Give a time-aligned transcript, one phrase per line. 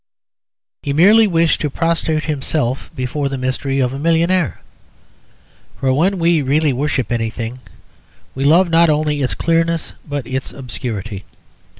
[0.81, 4.59] He merely wished to prostrate himself before the mystery of a millionaire.
[5.79, 7.59] For when we really worship anything,
[8.33, 11.23] we love not only its clearness but its obscurity.